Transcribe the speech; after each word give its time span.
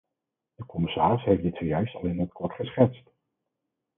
De 0.57 0.63
commissaris 0.65 1.23
heeft 1.23 1.41
dit 1.43 1.55
zojuist 1.57 1.95
al 1.95 2.05
in 2.05 2.19
het 2.19 2.31
kort 2.33 2.53
geschetst. 2.53 3.09